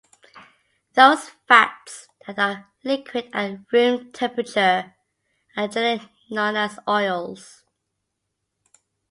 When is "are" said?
2.39-2.71, 5.55-5.67